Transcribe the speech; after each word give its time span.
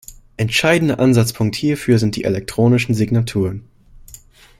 Entscheidender 0.35 0.97
Ansatzpunkt 0.97 1.53
hierfür 1.55 1.99
sind 1.99 2.15
die 2.15 2.23
elektronischen 2.23 2.95
Signaturen. 2.95 3.65